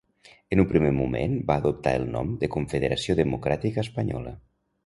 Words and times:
En 0.55 0.61
un 0.63 0.65
primer 0.71 0.89
moment 0.99 1.35
va 1.51 1.59
adoptar 1.63 1.93
el 1.99 2.07
nom 2.17 2.33
de 2.45 2.51
Confederació 2.57 3.17
Democràtica 3.23 3.85
Espanyola. 3.89 4.35